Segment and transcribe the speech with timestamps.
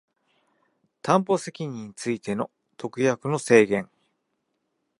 [1.03, 3.87] 担保責任についての特約の制限